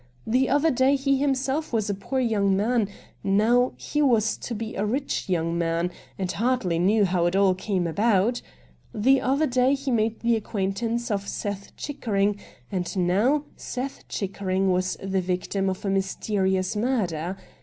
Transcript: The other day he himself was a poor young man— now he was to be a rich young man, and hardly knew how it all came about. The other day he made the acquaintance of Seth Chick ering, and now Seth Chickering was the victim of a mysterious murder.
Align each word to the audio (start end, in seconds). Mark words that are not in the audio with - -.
The 0.25 0.49
other 0.49 0.71
day 0.71 0.95
he 0.95 1.17
himself 1.17 1.71
was 1.71 1.87
a 1.87 1.93
poor 1.93 2.19
young 2.19 2.57
man— 2.57 2.89
now 3.23 3.73
he 3.77 4.01
was 4.01 4.35
to 4.37 4.55
be 4.55 4.73
a 4.75 4.83
rich 4.83 5.29
young 5.29 5.55
man, 5.59 5.91
and 6.17 6.31
hardly 6.31 6.79
knew 6.79 7.05
how 7.05 7.27
it 7.27 7.35
all 7.35 7.53
came 7.53 7.85
about. 7.85 8.41
The 8.95 9.21
other 9.21 9.45
day 9.45 9.75
he 9.75 9.91
made 9.91 10.21
the 10.21 10.35
acquaintance 10.35 11.11
of 11.11 11.27
Seth 11.27 11.75
Chick 11.77 12.01
ering, 12.01 12.39
and 12.71 12.97
now 12.97 13.43
Seth 13.55 14.07
Chickering 14.07 14.71
was 14.71 14.97
the 15.03 15.21
victim 15.21 15.69
of 15.69 15.85
a 15.85 15.89
mysterious 15.91 16.75
murder. 16.75 17.37